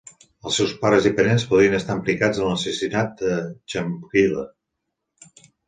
[0.51, 3.39] Els seus pares i parents podrien estar implicats en l'assassinat de
[3.77, 4.49] Chamkila.